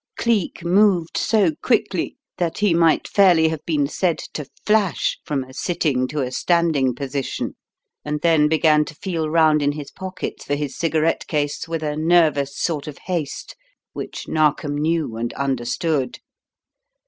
[0.17, 5.53] Cleek moved so quickly that he might fairly have been said to flash from a
[5.53, 7.55] sitting to a standing position,
[8.03, 11.95] and then began to feel round in his pockets for his cigarette case with a
[11.95, 13.55] nervous sort of haste,
[13.93, 16.17] which Narkom knew and understood.